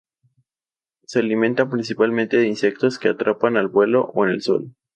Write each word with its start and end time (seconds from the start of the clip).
Se 1.03 1.19
alimentan 1.19 1.69
principalmente 1.69 2.37
de 2.37 2.47
insectos 2.47 2.97
que 2.97 3.09
atrapan 3.09 3.55
al 3.55 3.67
vuelo 3.67 4.05
o 4.15 4.25
en 4.25 4.31
el 4.31 4.41
suelo. 4.41 4.69